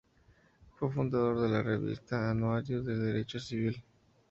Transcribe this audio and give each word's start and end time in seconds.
Fue 0.77 0.91
fundador 0.91 1.39
de 1.41 1.47
la 1.49 1.61
revista 1.61 2.31
"Anuario 2.31 2.81
de 2.81 2.97
Derecho 2.97 3.39
Civil". 3.39 3.83